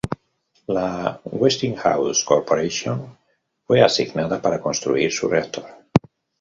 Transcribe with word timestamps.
La 0.75 1.11
Westinghouse 1.31 2.23
Corporation 2.25 3.19
fue 3.67 3.83
asignada 3.83 4.41
para 4.41 4.59
construir 4.59 5.11
su 5.13 5.27
reactor. 5.27 5.65